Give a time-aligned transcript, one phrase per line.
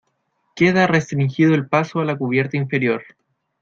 [0.55, 3.03] queda restringido el paso a la cubierta inferior.